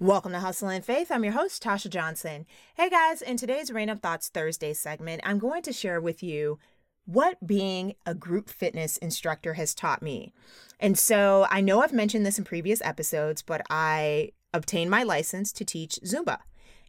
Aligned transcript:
Welcome 0.00 0.32
to 0.32 0.40
Hustle 0.40 0.70
and 0.70 0.82
Faith. 0.82 1.10
I'm 1.10 1.24
your 1.24 1.34
host, 1.34 1.62
Tasha 1.62 1.90
Johnson. 1.90 2.46
Hey 2.74 2.88
guys, 2.88 3.20
in 3.20 3.36
today's 3.36 3.70
Random 3.70 3.98
Thoughts 3.98 4.30
Thursday 4.30 4.72
segment, 4.72 5.20
I'm 5.26 5.38
going 5.38 5.60
to 5.60 5.74
share 5.74 6.00
with 6.00 6.22
you 6.22 6.58
what 7.04 7.46
being 7.46 7.96
a 8.06 8.14
group 8.14 8.48
fitness 8.48 8.96
instructor 8.96 9.52
has 9.52 9.74
taught 9.74 10.00
me. 10.00 10.32
And 10.80 10.96
so 10.98 11.46
I 11.50 11.60
know 11.60 11.82
I've 11.82 11.92
mentioned 11.92 12.24
this 12.24 12.38
in 12.38 12.44
previous 12.44 12.80
episodes, 12.80 13.42
but 13.42 13.60
I 13.68 14.30
obtained 14.54 14.90
my 14.90 15.02
license 15.02 15.52
to 15.52 15.66
teach 15.66 16.00
Zumba. 16.02 16.38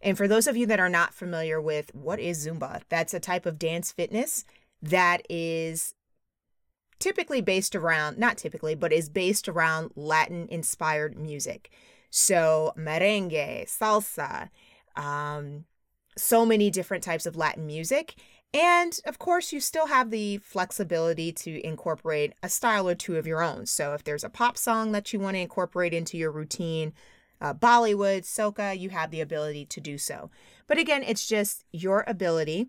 And 0.02 0.16
for 0.16 0.26
those 0.26 0.48
of 0.48 0.56
you 0.56 0.66
that 0.68 0.80
are 0.80 0.88
not 0.88 1.14
familiar 1.14 1.60
with 1.60 1.94
what 1.94 2.22
is 2.22 2.48
Zumba, 2.48 2.80
that's 2.88 3.14
a 3.14 3.20
type 3.20 3.46
of 3.46 3.60
dance 3.60 3.92
fitness 3.92 4.46
that 4.82 5.22
is 5.30 5.96
typically 6.98 7.42
based 7.42 7.76
around, 7.76 8.18
not 8.18 8.38
typically, 8.38 8.74
but 8.74 8.94
is 8.94 9.10
based 9.10 9.50
around 9.50 9.92
Latin 9.98 10.48
inspired 10.50 11.18
music. 11.18 11.72
So, 12.12 12.74
merengue, 12.78 13.66
salsa, 13.68 14.50
um, 14.96 15.64
so 16.18 16.46
many 16.46 16.70
different 16.70 17.04
types 17.04 17.26
of 17.26 17.38
Latin 17.38 17.66
music. 17.66 18.16
And 18.54 19.00
of 19.06 19.18
course, 19.18 19.54
you 19.54 19.62
still 19.62 19.88
have 19.88 20.12
the 20.12 20.38
flexibility 20.38 21.32
to 21.32 21.66
incorporate 21.66 22.34
a 22.44 22.50
style 22.50 22.90
or 22.90 22.96
two 22.96 23.16
of 23.16 23.26
your 23.26 23.42
own. 23.42 23.66
So, 23.66 23.94
if 23.94 24.04
there's 24.04 24.26
a 24.26 24.30
pop 24.30 24.58
song 24.58 24.92
that 24.92 25.14
you 25.14 25.20
want 25.20 25.36
to 25.36 25.42
incorporate 25.42 25.94
into 25.94 26.18
your 26.18 26.32
routine, 26.32 26.92
uh, 27.40 27.54
Bollywood, 27.54 28.24
soca, 28.24 28.78
you 28.78 28.90
have 28.90 29.10
the 29.10 29.22
ability 29.22 29.66
to 29.66 29.80
do 29.80 29.98
so. 29.98 30.30
But 30.68 30.78
again, 30.78 31.04
it's 31.04 31.26
just 31.26 31.64
your 31.72 32.04
ability 32.08 32.68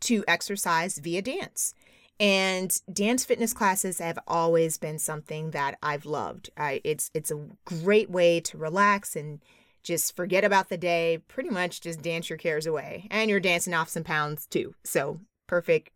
to 0.00 0.24
exercise 0.26 0.98
via 0.98 1.22
dance. 1.22 1.72
And 2.20 2.78
dance 2.92 3.24
fitness 3.24 3.54
classes 3.54 3.98
have 3.98 4.18
always 4.28 4.76
been 4.76 4.98
something 4.98 5.52
that 5.52 5.78
I've 5.82 6.04
loved. 6.04 6.50
I, 6.54 6.82
it's 6.84 7.10
it's 7.14 7.30
a 7.30 7.46
great 7.64 8.10
way 8.10 8.40
to 8.40 8.58
relax 8.58 9.16
and 9.16 9.40
just 9.82 10.14
forget 10.14 10.44
about 10.44 10.68
the 10.68 10.76
day. 10.76 11.22
Pretty 11.28 11.48
much 11.48 11.80
just 11.80 12.02
dance 12.02 12.28
your 12.28 12.36
cares 12.36 12.66
away, 12.66 13.08
and 13.10 13.30
you're 13.30 13.40
dancing 13.40 13.72
off 13.72 13.88
some 13.88 14.04
pounds 14.04 14.46
too. 14.46 14.74
So 14.84 15.20
perfect. 15.46 15.92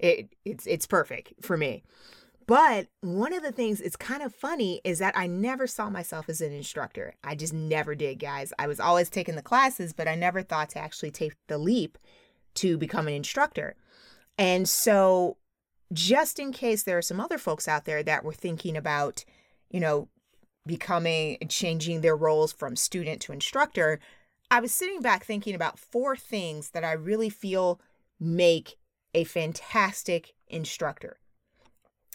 It 0.00 0.34
it's 0.44 0.66
it's 0.66 0.86
perfect 0.86 1.34
for 1.40 1.56
me. 1.56 1.84
But 2.48 2.88
one 3.00 3.32
of 3.32 3.44
the 3.44 3.52
things 3.52 3.80
it's 3.80 3.94
kind 3.94 4.24
of 4.24 4.34
funny 4.34 4.80
is 4.82 4.98
that 4.98 5.16
I 5.16 5.28
never 5.28 5.68
saw 5.68 5.88
myself 5.88 6.28
as 6.28 6.40
an 6.40 6.52
instructor. 6.52 7.14
I 7.22 7.36
just 7.36 7.52
never 7.52 7.94
did, 7.94 8.18
guys. 8.18 8.52
I 8.58 8.66
was 8.66 8.80
always 8.80 9.08
taking 9.08 9.36
the 9.36 9.42
classes, 9.42 9.92
but 9.92 10.08
I 10.08 10.16
never 10.16 10.42
thought 10.42 10.70
to 10.70 10.80
actually 10.80 11.12
take 11.12 11.34
the 11.46 11.58
leap 11.58 11.96
to 12.54 12.76
become 12.76 13.06
an 13.06 13.14
instructor. 13.14 13.76
And 14.36 14.68
so 14.68 15.36
just 15.92 16.38
in 16.38 16.52
case 16.52 16.82
there 16.82 16.98
are 16.98 17.02
some 17.02 17.20
other 17.20 17.38
folks 17.38 17.66
out 17.66 17.84
there 17.84 18.02
that 18.02 18.24
were 18.24 18.32
thinking 18.32 18.76
about, 18.76 19.24
you 19.70 19.80
know, 19.80 20.08
becoming 20.66 21.38
changing 21.48 22.00
their 22.00 22.16
roles 22.16 22.52
from 22.52 22.76
student 22.76 23.20
to 23.22 23.32
instructor, 23.32 23.98
I 24.50 24.60
was 24.60 24.72
sitting 24.72 25.00
back 25.00 25.24
thinking 25.24 25.54
about 25.54 25.78
four 25.78 26.16
things 26.16 26.70
that 26.70 26.84
I 26.84 26.92
really 26.92 27.30
feel 27.30 27.80
make 28.18 28.76
a 29.14 29.24
fantastic 29.24 30.34
instructor. 30.48 31.18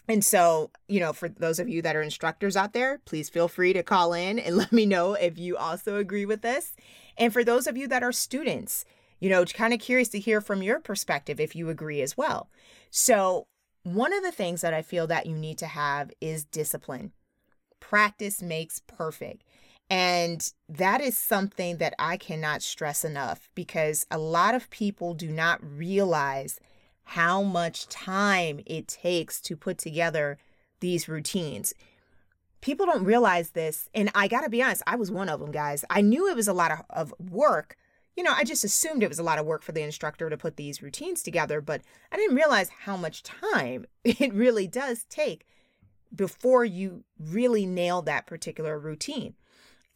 And 0.08 0.24
so, 0.24 0.70
you 0.86 1.00
know, 1.00 1.12
for 1.12 1.28
those 1.28 1.58
of 1.58 1.68
you 1.68 1.82
that 1.82 1.96
are 1.96 2.02
instructors 2.02 2.56
out 2.56 2.72
there, 2.72 3.00
please 3.04 3.28
feel 3.28 3.48
free 3.48 3.72
to 3.72 3.82
call 3.82 4.12
in 4.12 4.38
and 4.38 4.56
let 4.56 4.72
me 4.72 4.86
know 4.86 5.14
if 5.14 5.38
you 5.38 5.56
also 5.56 5.96
agree 5.96 6.24
with 6.24 6.42
this. 6.42 6.74
And 7.18 7.32
for 7.32 7.42
those 7.42 7.66
of 7.66 7.76
you 7.76 7.88
that 7.88 8.02
are 8.02 8.12
students, 8.12 8.84
you 9.18 9.28
know, 9.28 9.44
kind 9.44 9.72
of 9.72 9.80
curious 9.80 10.08
to 10.10 10.18
hear 10.18 10.40
from 10.40 10.62
your 10.62 10.78
perspective 10.78 11.40
if 11.40 11.56
you 11.56 11.68
agree 11.68 12.02
as 12.02 12.16
well. 12.16 12.50
So, 12.90 13.46
one 13.86 14.12
of 14.12 14.24
the 14.24 14.32
things 14.32 14.62
that 14.62 14.74
I 14.74 14.82
feel 14.82 15.06
that 15.06 15.26
you 15.26 15.36
need 15.36 15.58
to 15.58 15.66
have 15.66 16.10
is 16.20 16.44
discipline. 16.44 17.12
Practice 17.78 18.42
makes 18.42 18.80
perfect. 18.80 19.44
And 19.88 20.52
that 20.68 21.00
is 21.00 21.16
something 21.16 21.76
that 21.76 21.94
I 21.96 22.16
cannot 22.16 22.62
stress 22.62 23.04
enough 23.04 23.48
because 23.54 24.04
a 24.10 24.18
lot 24.18 24.56
of 24.56 24.70
people 24.70 25.14
do 25.14 25.28
not 25.28 25.60
realize 25.62 26.58
how 27.04 27.42
much 27.42 27.86
time 27.86 28.60
it 28.66 28.88
takes 28.88 29.40
to 29.42 29.56
put 29.56 29.78
together 29.78 30.38
these 30.80 31.08
routines. 31.08 31.72
People 32.60 32.86
don't 32.86 33.04
realize 33.04 33.50
this. 33.50 33.88
And 33.94 34.10
I 34.16 34.26
got 34.26 34.40
to 34.40 34.50
be 34.50 34.64
honest, 34.64 34.82
I 34.88 34.96
was 34.96 35.12
one 35.12 35.28
of 35.28 35.38
them, 35.38 35.52
guys. 35.52 35.84
I 35.88 36.00
knew 36.00 36.28
it 36.28 36.34
was 36.34 36.48
a 36.48 36.52
lot 36.52 36.72
of, 36.72 36.82
of 36.90 37.14
work, 37.20 37.76
you 38.16 38.22
know, 38.22 38.32
I 38.34 38.44
just 38.44 38.64
assumed 38.64 39.02
it 39.02 39.08
was 39.08 39.18
a 39.18 39.24
lot 39.24 39.38
of 39.38 39.46
work 39.46 39.62
for 39.62 39.72
the 39.72 39.82
instructor 39.82 40.30
to 40.30 40.36
put 40.36 40.56
these 40.56 40.82
routines 40.82 41.22
together, 41.22 41.60
but 41.60 41.82
I 42.10 42.16
didn't 42.16 42.36
realize 42.36 42.70
how 42.70 42.96
much 42.96 43.22
time 43.22 43.86
it 44.04 44.32
really 44.32 44.66
does 44.66 45.04
take 45.04 45.46
before 46.14 46.64
you 46.64 47.04
really 47.18 47.66
nail 47.66 48.00
that 48.02 48.26
particular 48.26 48.78
routine. 48.78 49.34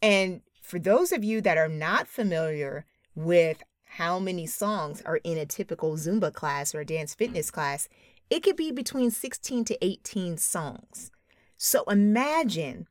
And 0.01 0.41
for 0.61 0.77
those 0.77 1.11
of 1.11 1.23
you 1.23 1.41
that 1.41 1.57
are 1.57 1.67
not 1.67 2.07
familiar 2.07 2.85
with 3.15 3.63
how 3.83 4.19
many 4.19 4.45
songs 4.45 5.01
are 5.01 5.17
in 5.17 5.37
a 5.37 5.45
typical 5.45 5.95
Zumba 5.95 6.31
class 6.33 6.73
or 6.73 6.81
a 6.81 6.85
dance 6.85 7.15
fitness 7.15 7.49
class, 7.49 7.89
it 8.29 8.41
could 8.43 8.55
be 8.55 8.71
between 8.71 9.11
16 9.11 9.65
to 9.65 9.85
18 9.85 10.37
songs. 10.37 11.11
So 11.57 11.83
imagine 11.83 12.87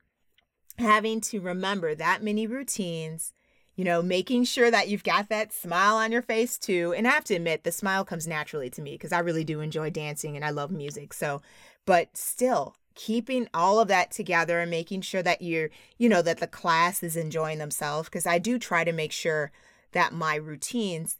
having 0.79 1.21
to 1.23 1.41
remember 1.41 1.95
that 1.95 2.23
many 2.23 2.47
routines 2.47 3.33
you 3.81 3.85
know, 3.85 4.03
making 4.03 4.45
sure 4.45 4.71
that 4.71 4.89
you've 4.89 5.03
got 5.03 5.31
that 5.31 5.55
smile 5.55 5.97
on 5.97 6.13
your 6.13 6.21
face 6.21 6.59
too. 6.59 6.93
And 6.95 7.09
I 7.09 7.13
have 7.13 7.25
to 7.25 7.35
admit, 7.35 7.65
the 7.65 7.73
smile 7.73 8.05
comes 8.05 8.29
naturally 8.29 8.69
to 8.69 8.83
me 8.83 8.91
because 8.91 9.11
I 9.11 9.21
really 9.21 9.43
do 9.43 9.61
enjoy 9.61 9.89
dancing 9.89 10.37
and 10.37 10.45
I 10.45 10.51
love 10.51 10.71
music. 10.71 11.15
So, 11.15 11.41
but 11.87 12.15
still, 12.15 12.77
keeping 12.95 13.49
all 13.55 13.81
of 13.81 13.89
that 13.89 14.11
together 14.11 14.61
and 14.61 14.71
making 14.71 15.01
sure 15.01 15.23
that 15.23 15.41
you're, 15.41 15.71
you 15.97 16.11
know, 16.11 16.21
that 16.21 16.41
the 16.41 16.47
class 16.47 17.03
is 17.03 17.17
enjoying 17.17 17.57
themselves 17.57 18.11
because 18.11 18.27
I 18.27 18.37
do 18.37 18.59
try 18.59 18.85
to 18.85 18.93
make 18.93 19.13
sure 19.13 19.51
that 19.93 20.13
my 20.13 20.35
routines 20.35 21.17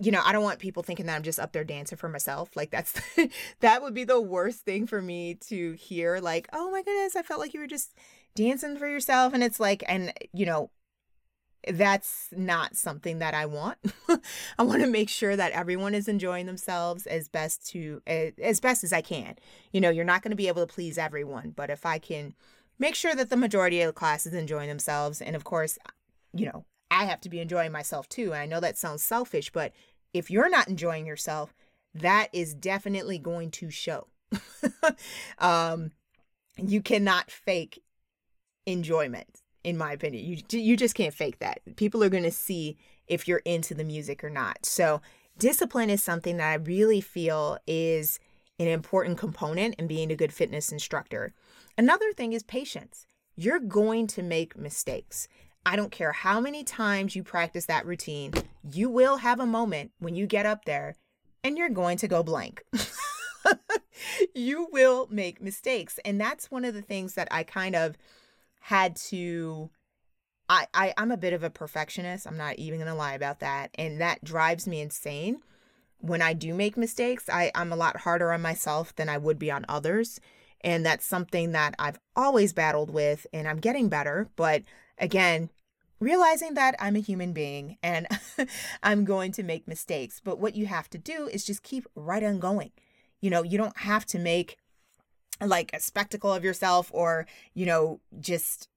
you 0.00 0.12
know, 0.12 0.22
I 0.24 0.32
don't 0.32 0.44
want 0.44 0.60
people 0.60 0.84
thinking 0.84 1.06
that 1.06 1.16
I'm 1.16 1.24
just 1.24 1.40
up 1.40 1.50
there 1.50 1.64
dancing 1.64 1.98
for 1.98 2.08
myself. 2.08 2.50
Like 2.54 2.70
that's 2.70 2.92
that 3.60 3.82
would 3.82 3.94
be 3.94 4.04
the 4.04 4.20
worst 4.20 4.60
thing 4.60 4.86
for 4.86 5.02
me 5.02 5.34
to 5.48 5.72
hear 5.72 6.18
like, 6.20 6.46
"Oh 6.52 6.70
my 6.70 6.82
goodness, 6.82 7.16
I 7.16 7.22
felt 7.22 7.40
like 7.40 7.54
you 7.54 7.60
were 7.60 7.66
just 7.66 7.92
dancing 8.36 8.76
for 8.76 8.88
yourself." 8.88 9.34
And 9.34 9.42
it's 9.42 9.58
like 9.58 9.82
and 9.88 10.12
you 10.32 10.46
know, 10.46 10.70
that's 11.66 12.28
not 12.32 12.76
something 12.76 13.18
that 13.18 13.34
I 13.34 13.46
want. 13.46 13.78
I 14.58 14.62
want 14.62 14.82
to 14.82 14.88
make 14.88 15.08
sure 15.08 15.36
that 15.36 15.52
everyone 15.52 15.94
is 15.94 16.08
enjoying 16.08 16.46
themselves 16.46 17.06
as 17.06 17.28
best 17.28 17.66
to 17.70 18.02
as 18.06 18.60
best 18.60 18.84
as 18.84 18.92
I 18.92 19.00
can. 19.00 19.36
You 19.72 19.80
know, 19.80 19.90
you're 19.90 20.04
not 20.04 20.22
going 20.22 20.30
to 20.30 20.36
be 20.36 20.48
able 20.48 20.66
to 20.66 20.72
please 20.72 20.98
everyone, 20.98 21.52
but 21.54 21.70
if 21.70 21.84
I 21.84 21.98
can 21.98 22.34
make 22.78 22.94
sure 22.94 23.14
that 23.14 23.30
the 23.30 23.36
majority 23.36 23.80
of 23.80 23.88
the 23.88 23.92
class 23.92 24.26
is 24.26 24.34
enjoying 24.34 24.68
themselves 24.68 25.20
and 25.20 25.34
of 25.34 25.44
course, 25.44 25.78
you 26.32 26.46
know, 26.46 26.64
I 26.90 27.04
have 27.04 27.20
to 27.22 27.28
be 27.28 27.40
enjoying 27.40 27.72
myself 27.72 28.08
too. 28.08 28.32
And 28.32 28.42
I 28.42 28.46
know 28.46 28.60
that 28.60 28.78
sounds 28.78 29.02
selfish, 29.02 29.50
but 29.50 29.72
if 30.14 30.30
you're 30.30 30.48
not 30.48 30.68
enjoying 30.68 31.06
yourself, 31.06 31.54
that 31.94 32.28
is 32.32 32.54
definitely 32.54 33.18
going 33.18 33.50
to 33.52 33.70
show. 33.70 34.08
um 35.38 35.92
you 36.58 36.80
cannot 36.80 37.30
fake 37.30 37.82
enjoyment 38.66 39.42
in 39.66 39.76
my 39.76 39.92
opinion. 39.92 40.24
You 40.24 40.58
you 40.58 40.76
just 40.76 40.94
can't 40.94 41.12
fake 41.12 41.40
that. 41.40 41.58
People 41.74 42.02
are 42.02 42.08
going 42.08 42.22
to 42.22 42.30
see 42.30 42.78
if 43.08 43.28
you're 43.28 43.42
into 43.44 43.74
the 43.74 43.84
music 43.84 44.22
or 44.22 44.30
not. 44.30 44.64
So, 44.64 45.02
discipline 45.38 45.90
is 45.90 46.02
something 46.02 46.38
that 46.38 46.48
I 46.48 46.54
really 46.54 47.00
feel 47.00 47.58
is 47.66 48.18
an 48.58 48.68
important 48.68 49.18
component 49.18 49.74
in 49.74 49.88
being 49.88 50.10
a 50.10 50.16
good 50.16 50.32
fitness 50.32 50.72
instructor. 50.72 51.34
Another 51.76 52.12
thing 52.12 52.32
is 52.32 52.44
patience. 52.44 53.06
You're 53.34 53.58
going 53.58 54.06
to 54.08 54.22
make 54.22 54.56
mistakes. 54.56 55.28
I 55.66 55.74
don't 55.74 55.90
care 55.90 56.12
how 56.12 56.40
many 56.40 56.62
times 56.62 57.16
you 57.16 57.24
practice 57.24 57.66
that 57.66 57.84
routine, 57.84 58.32
you 58.72 58.88
will 58.88 59.16
have 59.16 59.40
a 59.40 59.46
moment 59.46 59.90
when 59.98 60.14
you 60.14 60.26
get 60.26 60.46
up 60.46 60.64
there 60.64 60.94
and 61.42 61.58
you're 61.58 61.68
going 61.68 61.98
to 61.98 62.08
go 62.08 62.22
blank. 62.22 62.62
you 64.34 64.68
will 64.70 65.08
make 65.10 65.42
mistakes. 65.42 65.98
And 66.04 66.20
that's 66.20 66.52
one 66.52 66.64
of 66.64 66.72
the 66.72 66.82
things 66.82 67.14
that 67.14 67.28
I 67.32 67.42
kind 67.42 67.74
of 67.74 67.96
had 68.66 68.96
to 68.96 69.70
I, 70.48 70.66
I 70.74 70.92
I'm 70.96 71.12
a 71.12 71.16
bit 71.16 71.32
of 71.32 71.44
a 71.44 71.50
perfectionist. 71.50 72.26
I'm 72.26 72.36
not 72.36 72.56
even 72.56 72.80
gonna 72.80 72.96
lie 72.96 73.14
about 73.14 73.38
that. 73.38 73.70
And 73.76 74.00
that 74.00 74.24
drives 74.24 74.66
me 74.66 74.80
insane. 74.80 75.40
When 75.98 76.20
I 76.20 76.32
do 76.32 76.52
make 76.52 76.76
mistakes, 76.76 77.28
I, 77.28 77.52
I'm 77.54 77.72
a 77.72 77.76
lot 77.76 77.98
harder 77.98 78.32
on 78.32 78.42
myself 78.42 78.94
than 78.96 79.08
I 79.08 79.18
would 79.18 79.38
be 79.38 79.52
on 79.52 79.66
others. 79.68 80.20
And 80.62 80.84
that's 80.84 81.06
something 81.06 81.52
that 81.52 81.76
I've 81.78 82.00
always 82.16 82.52
battled 82.52 82.90
with 82.90 83.24
and 83.32 83.46
I'm 83.46 83.58
getting 83.58 83.88
better. 83.88 84.30
But 84.34 84.62
again, 84.98 85.50
realizing 86.00 86.54
that 86.54 86.74
I'm 86.80 86.96
a 86.96 87.00
human 87.00 87.32
being 87.32 87.78
and 87.84 88.08
I'm 88.82 89.04
going 89.04 89.30
to 89.32 89.44
make 89.44 89.68
mistakes. 89.68 90.20
But 90.22 90.40
what 90.40 90.56
you 90.56 90.66
have 90.66 90.90
to 90.90 90.98
do 90.98 91.28
is 91.32 91.46
just 91.46 91.62
keep 91.62 91.86
right 91.94 92.22
on 92.22 92.40
going. 92.40 92.72
You 93.20 93.30
know, 93.30 93.44
you 93.44 93.58
don't 93.58 93.78
have 93.78 94.04
to 94.06 94.18
make 94.18 94.56
like 95.40 95.70
a 95.74 95.80
spectacle 95.80 96.32
of 96.32 96.44
yourself 96.44 96.90
or, 96.92 97.26
you 97.54 97.66
know, 97.66 98.00
just 98.20 98.68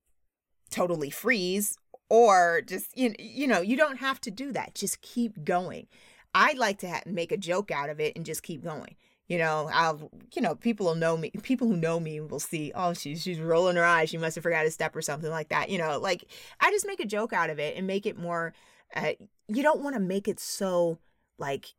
totally 0.70 1.10
freeze 1.10 1.78
or 2.10 2.62
just 2.66 2.98
you, 2.98 3.14
you 3.20 3.48
know, 3.48 3.62
you 3.62 3.78
don't 3.78 3.98
have 3.98 4.20
to 4.22 4.32
do 4.32 4.52
that. 4.52 4.76
Just 4.76 5.02
keep 5.02 5.44
going. 5.46 5.88
I 6.34 6.54
like 6.54 6.80
to 6.80 6.90
ha- 6.90 7.02
make 7.06 7.32
a 7.32 7.38
joke 7.38 7.72
out 7.72 7.90
of 7.90 8.00
it 8.00 8.16
and 8.16 8.26
just 8.26 8.44
keep 8.44 8.64
going. 8.64 8.96
you 9.30 9.38
know, 9.38 9.70
I'll, 9.72 10.10
you 10.34 10.42
know, 10.42 10.56
people 10.56 10.88
will 10.88 10.96
know 10.96 11.16
me. 11.16 11.30
People 11.44 11.68
who 11.68 11.78
know 11.78 12.00
me 12.00 12.20
will 12.20 12.40
see, 12.40 12.72
oh, 12.74 12.94
she's 12.94 13.22
she's 13.22 13.40
rolling 13.40 13.76
her 13.76 13.86
eyes. 13.86 14.10
She 14.10 14.18
must 14.18 14.36
have 14.36 14.44
forgot 14.44 14.66
a 14.66 14.72
step 14.72 14.96
or 14.96 15.04
something 15.04 15.30
like 15.30 15.50
that. 15.50 15.70
You 15.70 15.78
know, 15.78 16.00
like 16.00 16.26
I 16.60 16.72
just 16.72 16.88
make 16.88 17.00
a 17.00 17.06
joke 17.06 17.32
out 17.32 17.52
of 17.52 17.60
it 17.60 17.78
and 17.78 17.86
make 17.86 18.08
it 18.08 18.18
more. 18.18 18.54
Uh, 18.96 19.12
you 19.48 19.62
don't 19.62 19.82
want 19.82 19.96
to 19.96 20.00
make 20.02 20.28
it 20.28 20.40
so 20.40 20.98
like 21.38 21.76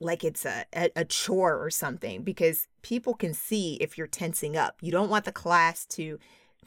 like 0.00 0.22
it's 0.22 0.44
a, 0.46 0.64
a, 0.72 0.90
a 0.94 1.04
chore 1.04 1.58
or 1.60 1.70
something 1.70 2.22
because 2.22 2.67
people 2.82 3.14
can 3.14 3.34
see 3.34 3.74
if 3.76 3.96
you're 3.96 4.06
tensing 4.06 4.56
up. 4.56 4.76
You 4.80 4.92
don't 4.92 5.10
want 5.10 5.24
the 5.24 5.32
class 5.32 5.84
to 5.86 6.18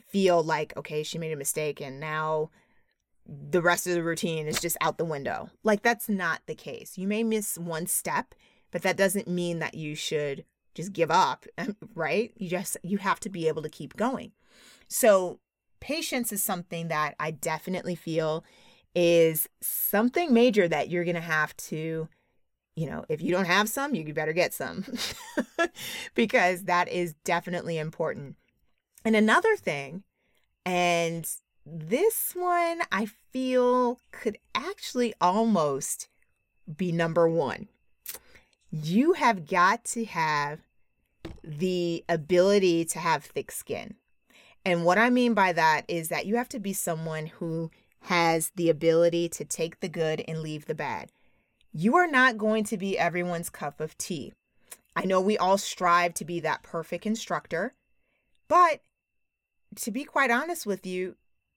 feel 0.10 0.44
like 0.44 0.76
okay, 0.78 1.04
she 1.04 1.18
made 1.18 1.32
a 1.32 1.38
mistake 1.38 1.82
and 1.82 2.00
now 2.00 2.50
the 3.28 3.62
rest 3.62 3.88
of 3.88 3.94
the 3.94 4.04
routine 4.04 4.48
is 4.48 4.60
just 4.60 4.78
out 4.82 4.98
the 4.98 5.06
window. 5.06 5.50
Like 5.64 5.84
that's 5.84 6.10
not 6.10 6.42
the 6.48 6.56
case. 6.56 6.98
You 6.98 7.08
may 7.08 7.24
miss 7.24 7.58
one 7.58 7.88
step 7.88 8.36
but 8.72 8.82
that 8.82 8.98
doesn't 8.98 9.28
mean 9.28 9.60
that 9.60 9.76
you 9.76 9.96
should 9.96 10.46
just 10.74 10.94
give 10.94 11.12
up, 11.12 11.46
right? 11.96 12.32
You 12.38 12.50
just 12.50 12.78
you 12.82 12.98
have 12.98 13.20
to 13.22 13.30
be 13.30 13.48
able 13.48 13.62
to 13.62 13.70
keep 13.70 13.96
going. 13.96 14.32
So, 14.88 15.40
patience 15.80 16.32
is 16.32 16.44
something 16.44 16.88
that 16.88 17.16
I 17.20 17.32
definitely 17.32 17.96
feel 17.96 18.44
is 18.94 19.48
something 19.62 20.34
major 20.34 20.68
that 20.68 20.90
you're 20.90 21.06
going 21.06 21.16
to 21.16 21.22
have 21.22 21.56
to 21.56 22.08
you 22.76 22.88
know, 22.88 23.06
if 23.10 23.22
you 23.22 23.32
don't 23.32 23.46
have 23.46 23.70
some, 23.70 23.96
you 23.96 24.14
better 24.14 24.34
get 24.34 24.54
some 24.54 24.86
because 26.16 26.64
that 26.64 26.88
is 26.90 27.14
definitely 27.24 27.78
important. 27.78 28.36
And 29.04 29.16
another 29.16 29.56
thing, 29.56 30.04
and 30.66 31.28
this 31.66 32.34
one 32.36 32.82
I 32.92 33.08
feel 33.32 34.00
could 34.12 34.38
actually 34.56 35.14
almost 35.20 36.08
be 36.78 36.92
number 36.92 37.28
one 37.28 37.68
you 38.72 39.14
have 39.14 39.48
got 39.48 39.84
to 39.84 40.06
have 40.06 40.60
the 41.44 42.04
ability 42.08 42.86
to 42.86 43.00
have 43.00 43.26
thick 43.26 43.52
skin. 43.52 43.96
And 44.66 44.86
what 44.86 44.98
I 44.98 45.10
mean 45.10 45.34
by 45.34 45.52
that 45.54 45.84
is 45.88 46.10
that 46.10 46.26
you 46.26 46.38
have 46.38 46.50
to 46.50 46.60
be 46.60 46.74
someone 46.74 47.26
who 47.26 47.70
has 48.04 48.52
the 48.56 48.70
ability 48.70 49.28
to 49.30 49.46
take 49.46 49.80
the 49.80 49.90
good 49.90 50.24
and 50.28 50.40
leave 50.40 50.66
the 50.66 50.76
bad. 50.76 51.12
You 51.74 51.96
are 51.96 52.08
not 52.08 52.38
going 52.38 52.64
to 52.66 52.78
be 52.78 52.98
everyone's 52.98 53.50
cup 53.50 53.80
of 53.80 53.98
tea. 53.98 54.34
I 54.96 55.06
know 55.06 55.22
we 55.22 55.38
all 55.38 55.58
strive 55.58 56.14
to 56.16 56.26
be 56.26 56.40
that 56.42 56.64
perfect 56.64 57.06
instructor, 57.06 57.74
but 58.48 58.82
to 59.78 59.92
be 59.92 60.04
quite 60.04 60.32
honest 60.32 60.66
with 60.66 60.86
you, 60.86 61.16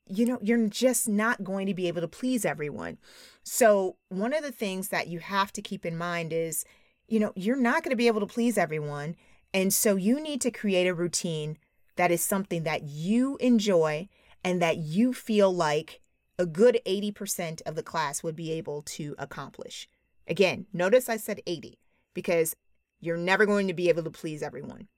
you 0.08 0.26
know, 0.26 0.38
you're 0.40 0.68
just 0.68 1.08
not 1.08 1.42
going 1.42 1.66
to 1.66 1.74
be 1.74 1.88
able 1.88 2.02
to 2.02 2.08
please 2.08 2.44
everyone. 2.44 2.98
So, 3.42 3.96
one 4.10 4.34
of 4.34 4.42
the 4.42 4.52
things 4.52 4.88
that 4.88 5.08
you 5.08 5.18
have 5.18 5.52
to 5.54 5.62
keep 5.62 5.84
in 5.84 5.96
mind 5.96 6.32
is 6.32 6.64
you 7.08 7.20
know, 7.20 7.32
you're 7.34 7.56
not 7.56 7.82
going 7.82 7.90
to 7.90 7.96
be 7.96 8.06
able 8.06 8.20
to 8.20 8.26
please 8.26 8.56
everyone. 8.56 9.16
And 9.52 9.72
so 9.72 9.96
you 9.96 10.20
need 10.20 10.40
to 10.42 10.50
create 10.50 10.86
a 10.86 10.94
routine 10.94 11.58
that 11.96 12.10
is 12.10 12.22
something 12.22 12.64
that 12.64 12.82
you 12.82 13.36
enjoy 13.38 14.08
and 14.42 14.60
that 14.60 14.78
you 14.78 15.12
feel 15.12 15.54
like 15.54 16.00
a 16.38 16.46
good 16.46 16.80
80% 16.84 17.62
of 17.62 17.76
the 17.76 17.82
class 17.82 18.22
would 18.22 18.34
be 18.34 18.50
able 18.52 18.82
to 18.82 19.14
accomplish. 19.18 19.88
Again, 20.26 20.66
notice 20.72 21.08
I 21.08 21.16
said 21.16 21.40
80 21.46 21.78
because 22.14 22.56
you're 23.00 23.16
never 23.16 23.46
going 23.46 23.68
to 23.68 23.74
be 23.74 23.88
able 23.88 24.04
to 24.04 24.10
please 24.10 24.42
everyone. 24.42 24.88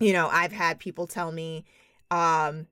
You 0.00 0.12
know, 0.12 0.28
I've 0.30 0.52
had 0.52 0.78
people 0.78 1.06
tell 1.06 1.32
me, 1.32 1.64
um, 2.10 2.66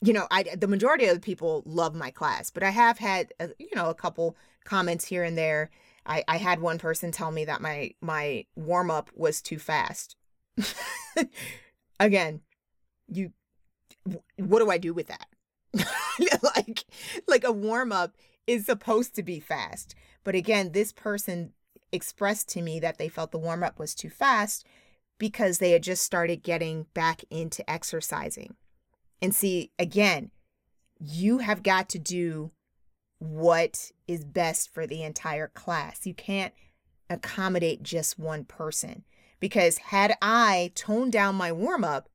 you 0.00 0.12
know, 0.12 0.26
I 0.30 0.44
the 0.56 0.68
majority 0.68 1.06
of 1.06 1.14
the 1.14 1.20
people 1.20 1.62
love 1.66 1.94
my 1.94 2.10
class, 2.10 2.50
but 2.50 2.62
I 2.62 2.70
have 2.70 2.98
had, 2.98 3.32
a, 3.40 3.50
you 3.58 3.68
know, 3.74 3.90
a 3.90 3.94
couple 3.94 4.36
comments 4.64 5.04
here 5.04 5.24
and 5.24 5.36
there 5.36 5.70
I, 6.08 6.24
I 6.26 6.38
had 6.38 6.60
one 6.60 6.78
person 6.78 7.12
tell 7.12 7.30
me 7.30 7.44
that 7.44 7.60
my 7.60 7.90
my 8.00 8.46
warm 8.56 8.90
up 8.90 9.10
was 9.14 9.42
too 9.42 9.58
fast. 9.58 10.16
Again, 12.00 12.40
you 13.08 13.32
what 14.36 14.60
do 14.60 14.70
I 14.70 14.78
do 14.78 14.94
with 14.94 15.08
that? 15.08 15.28
like 16.56 16.84
like 17.28 17.44
a 17.44 17.52
warm 17.52 17.92
up 17.92 18.16
is 18.46 18.64
supposed 18.64 19.14
to 19.16 19.22
be 19.22 19.38
fast. 19.38 19.94
But 20.28 20.34
again, 20.34 20.72
this 20.72 20.92
person 20.92 21.54
expressed 21.90 22.50
to 22.50 22.60
me 22.60 22.78
that 22.80 22.98
they 22.98 23.08
felt 23.08 23.30
the 23.30 23.38
warm 23.38 23.62
up 23.64 23.78
was 23.78 23.94
too 23.94 24.10
fast 24.10 24.66
because 25.16 25.56
they 25.56 25.70
had 25.70 25.82
just 25.82 26.02
started 26.02 26.42
getting 26.42 26.84
back 26.92 27.22
into 27.30 27.64
exercising. 27.70 28.54
And 29.22 29.34
see, 29.34 29.70
again, 29.78 30.30
you 31.00 31.38
have 31.38 31.62
got 31.62 31.88
to 31.88 31.98
do 31.98 32.50
what 33.18 33.90
is 34.06 34.22
best 34.22 34.70
for 34.70 34.86
the 34.86 35.02
entire 35.02 35.48
class. 35.48 36.04
You 36.04 36.12
can't 36.12 36.52
accommodate 37.08 37.82
just 37.82 38.18
one 38.18 38.44
person. 38.44 39.04
Because 39.40 39.78
had 39.78 40.14
I 40.20 40.72
toned 40.74 41.12
down 41.12 41.36
my 41.36 41.52
warm 41.52 41.84
up, 41.84 42.10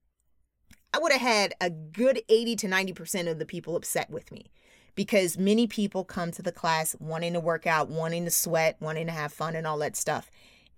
I 0.94 1.00
would 1.00 1.14
have 1.14 1.22
had 1.22 1.56
a 1.60 1.72
good 1.72 2.22
80 2.30 2.58
to 2.58 2.68
90% 2.68 3.32
of 3.32 3.40
the 3.40 3.46
people 3.48 3.76
upset 3.76 4.12
with 4.12 4.32
me. 4.32 4.52
Because 4.96 5.38
many 5.38 5.66
people 5.66 6.04
come 6.04 6.32
to 6.32 6.42
the 6.42 6.52
class 6.52 6.96
wanting 7.00 7.34
to 7.34 7.40
work 7.40 7.66
out, 7.66 7.90
wanting 7.90 8.26
to 8.26 8.32
sweat, 8.32 8.78
wanting 8.80 9.08
to 9.08 9.12
have 9.12 9.34
fun, 9.34 9.56
and 9.56 9.66
all 9.66 9.80
that 9.80 9.96
stuff. 9.96 10.30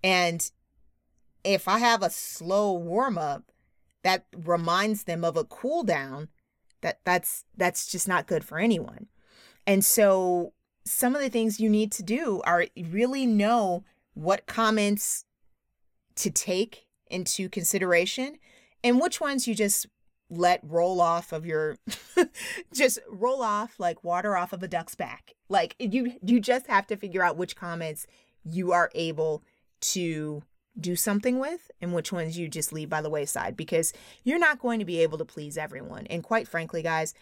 And 0.02 0.50
if 1.44 1.68
I 1.68 1.78
have 1.78 2.02
a 2.02 2.10
slow 2.10 2.72
warm 2.72 3.18
up 3.18 3.52
that 4.02 4.26
reminds 4.36 5.04
them 5.04 5.24
of 5.24 5.36
a 5.36 5.44
cool 5.44 5.82
down, 5.82 6.28
that 6.80 7.00
that's 7.04 7.44
that's 7.56 7.86
just 7.86 8.08
not 8.08 8.26
good 8.26 8.44
for 8.44 8.58
anyone. 8.58 9.06
And 9.66 9.84
so 9.84 10.52
some 10.84 11.14
of 11.14 11.20
the 11.20 11.28
things 11.28 11.60
you 11.60 11.68
need 11.68 11.90
to 11.92 12.02
do 12.02 12.40
are 12.44 12.66
really 12.90 13.26
know 13.26 13.84
what 14.14 14.46
comments 14.46 15.24
to 16.14 16.30
take 16.30 16.86
into 17.08 17.48
consideration 17.48 18.38
and 18.82 19.00
which 19.00 19.20
ones 19.20 19.46
you 19.46 19.54
just 19.54 19.86
let 20.28 20.60
roll 20.62 21.00
off 21.00 21.32
of 21.32 21.46
your 21.46 21.76
just 22.74 22.98
roll 23.08 23.42
off 23.42 23.78
like 23.78 24.02
water 24.02 24.36
off 24.36 24.52
of 24.52 24.62
a 24.62 24.68
duck's 24.68 24.94
back 24.94 25.34
like 25.48 25.76
you 25.78 26.14
you 26.20 26.40
just 26.40 26.66
have 26.66 26.86
to 26.86 26.96
figure 26.96 27.22
out 27.22 27.36
which 27.36 27.54
comments 27.54 28.06
you 28.44 28.72
are 28.72 28.90
able 28.94 29.42
to 29.80 30.42
do 30.78 30.96
something 30.96 31.38
with 31.38 31.70
and 31.80 31.94
which 31.94 32.12
ones 32.12 32.36
you 32.36 32.48
just 32.48 32.72
leave 32.72 32.88
by 32.88 33.00
the 33.00 33.08
wayside 33.08 33.56
because 33.56 33.92
you're 34.24 34.38
not 34.38 34.58
going 34.58 34.80
to 34.80 34.84
be 34.84 35.00
able 35.00 35.16
to 35.16 35.24
please 35.24 35.56
everyone 35.56 36.06
and 36.08 36.24
quite 36.24 36.48
frankly 36.48 36.82
guys 36.82 37.14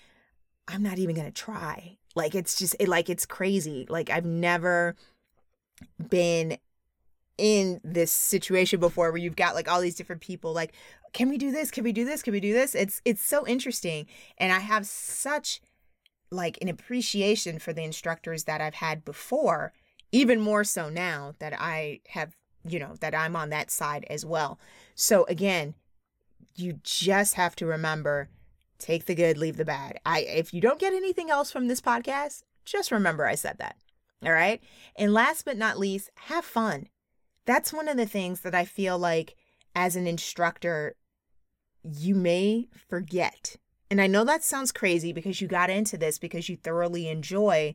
I'm 0.68 0.82
not 0.82 0.98
even 0.98 1.14
going 1.14 1.30
to 1.30 1.32
try. 1.32 1.98
Like 2.14 2.34
it's 2.34 2.56
just 2.56 2.76
it, 2.78 2.88
like 2.88 3.10
it's 3.10 3.26
crazy. 3.26 3.86
Like 3.88 4.10
I've 4.10 4.24
never 4.24 4.94
been 6.08 6.58
in 7.36 7.80
this 7.82 8.12
situation 8.12 8.80
before 8.80 9.10
where 9.10 9.20
you've 9.20 9.36
got 9.36 9.54
like 9.54 9.68
all 9.70 9.80
these 9.80 9.96
different 9.96 10.22
people 10.22 10.52
like 10.52 10.72
can 11.12 11.28
we 11.28 11.38
do 11.38 11.52
this? 11.52 11.70
Can 11.70 11.84
we 11.84 11.92
do 11.92 12.04
this? 12.04 12.24
Can 12.24 12.32
we 12.32 12.40
do 12.40 12.52
this? 12.52 12.74
It's 12.74 13.00
it's 13.04 13.22
so 13.22 13.46
interesting 13.46 14.06
and 14.38 14.52
I 14.52 14.60
have 14.60 14.86
such 14.86 15.60
like 16.30 16.58
an 16.60 16.68
appreciation 16.68 17.58
for 17.58 17.72
the 17.72 17.84
instructors 17.84 18.44
that 18.44 18.60
I've 18.60 18.74
had 18.74 19.04
before, 19.04 19.72
even 20.10 20.40
more 20.40 20.64
so 20.64 20.88
now 20.88 21.34
that 21.38 21.52
I 21.56 22.00
have, 22.08 22.34
you 22.68 22.80
know, 22.80 22.94
that 23.00 23.14
I'm 23.14 23.36
on 23.36 23.50
that 23.50 23.70
side 23.70 24.04
as 24.10 24.26
well. 24.26 24.58
So 24.96 25.24
again, 25.26 25.74
you 26.56 26.80
just 26.82 27.34
have 27.34 27.54
to 27.56 27.66
remember 27.66 28.28
Take 28.78 29.06
the 29.06 29.14
good, 29.14 29.38
leave 29.38 29.56
the 29.56 29.64
bad. 29.64 29.98
I 30.04 30.20
if 30.20 30.52
you 30.52 30.60
don't 30.60 30.78
get 30.78 30.92
anything 30.92 31.30
else 31.30 31.50
from 31.50 31.68
this 31.68 31.80
podcast, 31.80 32.42
just 32.64 32.90
remember 32.90 33.26
I 33.26 33.34
said 33.34 33.56
that. 33.58 33.76
All 34.22 34.32
right? 34.32 34.60
And 34.96 35.14
last 35.14 35.44
but 35.44 35.56
not 35.56 35.78
least, 35.78 36.10
have 36.26 36.44
fun. 36.44 36.88
That's 37.46 37.72
one 37.72 37.88
of 37.88 37.96
the 37.96 38.06
things 38.06 38.40
that 38.40 38.54
I 38.54 38.64
feel 38.64 38.98
like 38.98 39.36
as 39.74 39.96
an 39.96 40.06
instructor 40.06 40.96
you 41.82 42.14
may 42.14 42.68
forget. 42.88 43.56
And 43.90 44.00
I 44.00 44.06
know 44.06 44.24
that 44.24 44.42
sounds 44.42 44.72
crazy 44.72 45.12
because 45.12 45.40
you 45.40 45.48
got 45.48 45.70
into 45.70 45.96
this 45.96 46.18
because 46.18 46.48
you 46.48 46.56
thoroughly 46.56 47.08
enjoy 47.08 47.74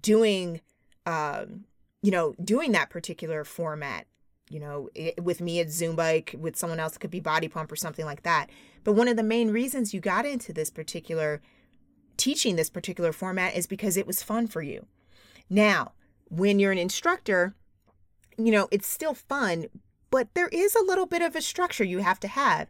doing 0.00 0.60
um 1.06 1.64
you 2.04 2.10
know, 2.10 2.34
doing 2.42 2.72
that 2.72 2.90
particular 2.90 3.44
format 3.44 4.06
you 4.50 4.60
know, 4.60 4.90
it, 4.94 5.22
with 5.22 5.40
me 5.40 5.60
it's 5.60 5.80
Zumba, 5.80 6.34
with 6.38 6.56
someone 6.56 6.78
else 6.78 6.96
it 6.96 6.98
could 6.98 7.10
be 7.10 7.20
body 7.20 7.48
pump 7.48 7.72
or 7.72 7.76
something 7.76 8.04
like 8.04 8.22
that. 8.22 8.50
But 8.84 8.92
one 8.92 9.08
of 9.08 9.16
the 9.16 9.22
main 9.22 9.50
reasons 9.50 9.94
you 9.94 10.00
got 10.00 10.26
into 10.26 10.52
this 10.52 10.68
particular 10.68 11.40
teaching 12.18 12.56
this 12.56 12.70
particular 12.70 13.12
format 13.12 13.56
is 13.56 13.66
because 13.66 13.96
it 13.96 14.06
was 14.06 14.22
fun 14.22 14.46
for 14.46 14.62
you. 14.62 14.86
Now, 15.48 15.92
when 16.28 16.58
you're 16.58 16.72
an 16.72 16.78
instructor, 16.78 17.54
you 18.36 18.52
know, 18.52 18.68
it's 18.70 18.86
still 18.86 19.14
fun, 19.14 19.66
but 20.10 20.28
there 20.34 20.48
is 20.48 20.74
a 20.74 20.84
little 20.84 21.06
bit 21.06 21.22
of 21.22 21.36
a 21.36 21.42
structure 21.42 21.84
you 21.84 21.98
have 21.98 22.20
to 22.20 22.28
have 22.28 22.68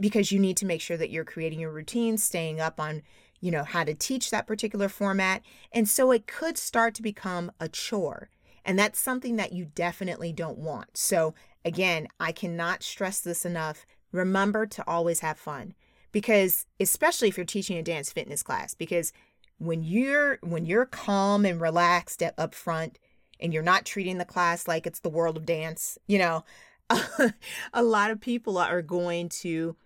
because 0.00 0.30
you 0.30 0.38
need 0.38 0.56
to 0.58 0.66
make 0.66 0.80
sure 0.80 0.96
that 0.96 1.10
you're 1.10 1.24
creating 1.24 1.60
your 1.60 1.70
routine, 1.70 2.16
staying 2.16 2.60
up 2.60 2.78
on, 2.80 3.02
you 3.40 3.50
know, 3.50 3.64
how 3.64 3.84
to 3.84 3.94
teach 3.94 4.30
that 4.30 4.46
particular 4.46 4.88
format. 4.88 5.42
And 5.72 5.88
so 5.88 6.12
it 6.12 6.26
could 6.26 6.56
start 6.56 6.94
to 6.94 7.02
become 7.02 7.50
a 7.58 7.68
chore. 7.68 8.30
And 8.64 8.78
that's 8.78 9.00
something 9.00 9.36
that 9.36 9.52
you 9.52 9.64
definitely 9.64 10.32
don't 10.32 10.58
want. 10.58 10.96
So, 10.96 11.34
again, 11.64 12.06
I 12.20 12.30
cannot 12.30 12.84
stress 12.84 13.20
this 13.20 13.44
enough. 13.44 13.84
Remember 14.12 14.66
to 14.66 14.84
always 14.86 15.20
have 15.20 15.38
fun 15.38 15.74
because 16.12 16.66
especially 16.78 17.28
if 17.28 17.36
you're 17.36 17.46
teaching 17.46 17.78
a 17.78 17.82
dance 17.82 18.12
fitness 18.12 18.42
class 18.42 18.74
because 18.74 19.12
when 19.58 19.82
you're 19.82 20.38
when 20.42 20.66
you're 20.66 20.84
calm 20.84 21.44
and 21.44 21.60
relaxed 21.60 22.22
up 22.36 22.54
front 22.54 22.98
and 23.42 23.52
you're 23.52 23.62
not 23.62 23.84
treating 23.84 24.18
the 24.18 24.24
class 24.24 24.68
like 24.68 24.86
it's 24.86 25.00
the 25.00 25.10
world 25.10 25.36
of 25.36 25.44
dance, 25.44 25.98
you 26.06 26.18
know, 26.18 26.44
a 27.72 27.82
lot 27.82 28.10
of 28.10 28.20
people 28.20 28.56
are 28.58 28.82
going 28.82 29.28
to 29.28 29.76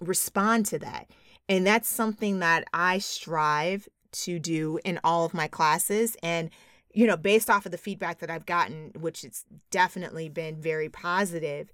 respond 0.00 0.66
to 0.66 0.78
that. 0.78 1.08
And 1.48 1.66
that's 1.66 1.88
something 1.88 2.38
that 2.40 2.64
I 2.72 2.98
strive 2.98 3.88
to 4.12 4.38
do 4.38 4.78
in 4.84 4.98
all 5.04 5.24
of 5.24 5.34
my 5.34 5.46
classes. 5.46 6.16
And, 6.22 6.50
you 6.92 7.06
know, 7.06 7.16
based 7.16 7.50
off 7.50 7.66
of 7.66 7.72
the 7.72 7.78
feedback 7.78 8.20
that 8.20 8.30
I've 8.30 8.46
gotten, 8.46 8.92
which 8.98 9.22
has 9.22 9.44
definitely 9.70 10.28
been 10.28 10.60
very 10.60 10.88
positive, 10.88 11.70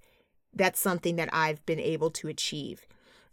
that's 0.53 0.79
something 0.79 1.15
that 1.15 1.29
I've 1.31 1.65
been 1.65 1.79
able 1.79 2.11
to 2.11 2.27
achieve. 2.27 2.85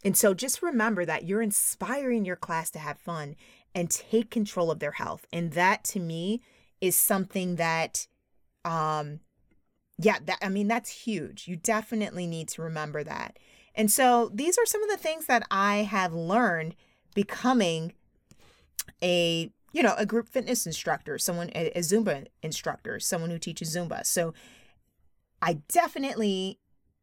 And 0.04 0.16
so 0.16 0.32
just 0.32 0.62
remember 0.62 1.04
that 1.04 1.24
you're 1.24 1.42
inspiring 1.42 2.24
your 2.24 2.36
class 2.36 2.70
to 2.70 2.78
have 2.78 2.98
fun 2.98 3.34
and 3.74 3.90
take 3.90 4.30
control 4.30 4.70
of 4.70 4.78
their 4.78 4.92
health. 4.92 5.26
And 5.32 5.52
that 5.52 5.82
to 5.84 6.00
me 6.00 6.40
is 6.80 6.96
something 6.96 7.56
that 7.56 8.06
um 8.64 9.20
yeah, 10.00 10.18
that 10.26 10.38
I 10.42 10.48
mean 10.48 10.68
that's 10.68 10.90
huge. 10.90 11.48
You 11.48 11.56
definitely 11.56 12.26
need 12.26 12.48
to 12.50 12.62
remember 12.62 13.02
that. 13.02 13.38
And 13.74 13.90
so 13.90 14.30
these 14.32 14.56
are 14.56 14.66
some 14.66 14.82
of 14.82 14.88
the 14.88 14.96
things 14.96 15.26
that 15.26 15.44
I 15.50 15.78
have 15.78 16.12
learned 16.12 16.76
becoming 17.14 17.94
a 19.02 19.50
you 19.72 19.82
know 19.82 19.94
a 19.98 20.06
group 20.06 20.28
fitness 20.28 20.66
instructor 20.66 21.18
someone 21.18 21.50
a, 21.54 21.70
a 21.76 21.80
zumba 21.80 22.26
instructor 22.42 22.98
someone 22.98 23.30
who 23.30 23.38
teaches 23.38 23.76
zumba 23.76 24.04
so 24.04 24.32
i 25.42 25.54
definitely 25.68 26.58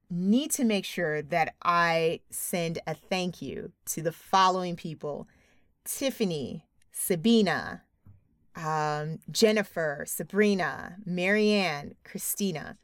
need 0.09 0.51
to 0.51 0.63
make 0.63 0.85
sure 0.85 1.21
that 1.21 1.55
I 1.61 2.21
send 2.29 2.79
a 2.87 2.93
thank 2.93 3.41
you 3.41 3.71
to 3.87 4.01
the 4.01 4.11
following 4.11 4.75
people 4.75 5.27
Tiffany, 5.83 6.65
Sabina, 6.91 7.83
um, 8.55 9.19
Jennifer, 9.29 10.05
Sabrina, 10.07 10.97
Marianne, 11.05 11.95
Christina. 12.03 12.77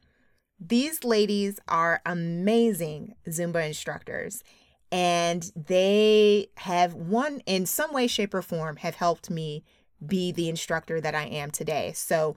These 0.60 1.04
ladies 1.04 1.60
are 1.68 2.02
amazing 2.06 3.16
Zumba 3.28 3.66
instructors, 3.66 4.44
and 4.92 5.52
they 5.56 6.50
have 6.58 6.94
one 6.94 7.42
in 7.46 7.66
some 7.66 7.94
way, 7.94 8.08
shape, 8.08 8.34
or 8.34 8.42
form 8.42 8.78
have 8.78 8.96
helped 8.96 9.30
me 9.30 9.64
be 10.06 10.32
the 10.32 10.50
instructor 10.50 11.00
that 11.02 11.16
I 11.16 11.26
am 11.26 11.52
today. 11.52 11.94
So 11.96 12.36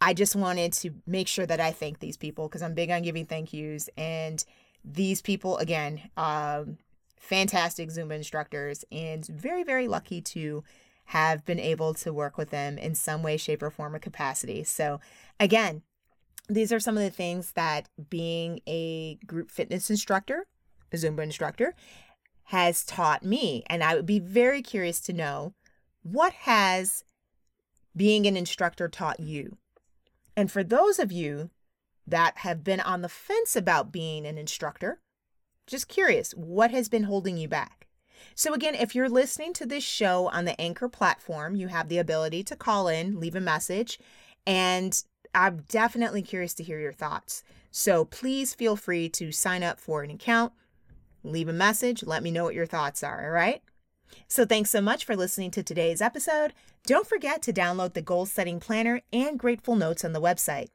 I 0.00 0.12
just 0.12 0.36
wanted 0.36 0.72
to 0.74 0.90
make 1.06 1.28
sure 1.28 1.46
that 1.46 1.60
I 1.60 1.70
thank 1.70 2.00
these 2.00 2.16
people 2.16 2.48
because 2.48 2.62
I'm 2.62 2.74
big 2.74 2.90
on 2.90 3.02
giving 3.02 3.26
thank 3.26 3.52
yous. 3.52 3.88
And 3.96 4.44
these 4.84 5.22
people, 5.22 5.56
again, 5.58 6.02
um, 6.16 6.78
fantastic 7.18 7.88
Zumba 7.88 8.12
instructors, 8.12 8.84
and 8.92 9.24
very, 9.26 9.64
very 9.64 9.88
lucky 9.88 10.20
to 10.20 10.62
have 11.06 11.44
been 11.44 11.60
able 11.60 11.94
to 11.94 12.12
work 12.12 12.38
with 12.38 12.50
them 12.50 12.78
in 12.78 12.94
some 12.94 13.22
way, 13.22 13.36
shape, 13.36 13.62
or 13.62 13.70
form 13.70 13.94
or 13.94 13.98
capacity. 13.98 14.64
So, 14.64 15.00
again, 15.38 15.82
these 16.48 16.72
are 16.72 16.80
some 16.80 16.96
of 16.96 17.02
the 17.02 17.10
things 17.10 17.52
that 17.52 17.88
being 18.10 18.60
a 18.66 19.16
group 19.26 19.50
fitness 19.50 19.90
instructor, 19.90 20.46
a 20.92 20.96
Zumba 20.96 21.22
instructor, 21.22 21.74
has 22.44 22.84
taught 22.84 23.24
me. 23.24 23.62
And 23.68 23.82
I 23.82 23.94
would 23.94 24.06
be 24.06 24.18
very 24.18 24.62
curious 24.62 25.00
to 25.02 25.12
know 25.12 25.54
what 26.02 26.32
has 26.32 27.04
being 27.96 28.26
an 28.26 28.36
instructor 28.36 28.88
taught 28.88 29.20
you? 29.20 29.56
And 30.36 30.50
for 30.50 30.64
those 30.64 30.98
of 30.98 31.12
you 31.12 31.50
that 32.06 32.38
have 32.38 32.64
been 32.64 32.80
on 32.80 33.02
the 33.02 33.08
fence 33.08 33.56
about 33.56 33.92
being 33.92 34.26
an 34.26 34.36
instructor, 34.36 35.00
just 35.66 35.88
curious, 35.88 36.32
what 36.32 36.70
has 36.70 36.88
been 36.88 37.04
holding 37.04 37.36
you 37.36 37.48
back? 37.48 37.83
So, 38.34 38.54
again, 38.54 38.74
if 38.74 38.94
you're 38.94 39.08
listening 39.08 39.52
to 39.54 39.66
this 39.66 39.84
show 39.84 40.28
on 40.28 40.44
the 40.44 40.60
Anchor 40.60 40.88
platform, 40.88 41.56
you 41.56 41.68
have 41.68 41.88
the 41.88 41.98
ability 41.98 42.42
to 42.44 42.56
call 42.56 42.88
in, 42.88 43.20
leave 43.20 43.34
a 43.34 43.40
message, 43.40 43.98
and 44.46 45.02
I'm 45.34 45.64
definitely 45.68 46.22
curious 46.22 46.54
to 46.54 46.62
hear 46.62 46.78
your 46.78 46.92
thoughts. 46.92 47.42
So, 47.70 48.04
please 48.04 48.54
feel 48.54 48.76
free 48.76 49.08
to 49.10 49.32
sign 49.32 49.62
up 49.62 49.80
for 49.80 50.02
an 50.02 50.10
account, 50.10 50.52
leave 51.22 51.48
a 51.48 51.52
message, 51.52 52.02
let 52.04 52.22
me 52.22 52.30
know 52.30 52.44
what 52.44 52.54
your 52.54 52.66
thoughts 52.66 53.02
are, 53.02 53.24
all 53.24 53.30
right? 53.30 53.62
So, 54.28 54.44
thanks 54.44 54.70
so 54.70 54.80
much 54.80 55.04
for 55.04 55.16
listening 55.16 55.50
to 55.52 55.62
today's 55.62 56.00
episode. 56.00 56.52
Don't 56.86 57.06
forget 57.06 57.42
to 57.42 57.52
download 57.52 57.94
the 57.94 58.02
goal 58.02 58.26
setting 58.26 58.60
planner 58.60 59.00
and 59.12 59.38
grateful 59.38 59.76
notes 59.76 60.04
on 60.04 60.12
the 60.12 60.20
website. 60.20 60.68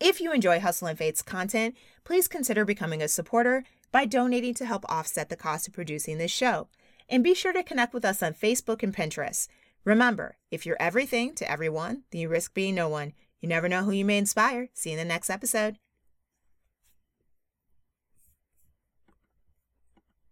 If 0.00 0.20
you 0.20 0.32
enjoy 0.32 0.60
Hustle 0.60 0.88
and 0.88 0.98
Faith's 0.98 1.22
content, 1.22 1.76
please 2.04 2.28
consider 2.28 2.64
becoming 2.64 3.02
a 3.02 3.08
supporter 3.08 3.64
by 3.94 4.04
donating 4.04 4.52
to 4.52 4.66
help 4.66 4.84
offset 4.88 5.28
the 5.28 5.36
cost 5.36 5.68
of 5.68 5.72
producing 5.72 6.18
this 6.18 6.32
show. 6.32 6.66
And 7.08 7.22
be 7.22 7.32
sure 7.32 7.52
to 7.52 7.62
connect 7.62 7.94
with 7.94 8.04
us 8.04 8.24
on 8.24 8.34
Facebook 8.34 8.82
and 8.82 8.92
Pinterest. 8.92 9.46
Remember, 9.84 10.36
if 10.50 10.66
you're 10.66 10.76
everything 10.80 11.32
to 11.36 11.48
everyone, 11.48 12.02
then 12.10 12.20
you 12.20 12.28
risk 12.28 12.54
being 12.54 12.74
no 12.74 12.88
one. 12.88 13.12
You 13.40 13.48
never 13.48 13.68
know 13.68 13.84
who 13.84 13.92
you 13.92 14.04
may 14.04 14.18
inspire. 14.18 14.68
See 14.74 14.90
you 14.90 14.98
in 14.98 15.06
the 15.06 15.08
next 15.08 15.30
episode. 15.30 15.76